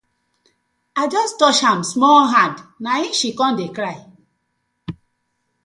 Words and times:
I 0.95 1.07
just 1.07 1.37
touch 1.37 1.61
am 1.63 1.83
small 1.91 2.21
hand 2.35 2.57
na 2.83 2.91
im 3.05 3.13
she 3.19 3.29
com 3.39 3.53
dey 3.57 3.69
cry. 3.77 3.95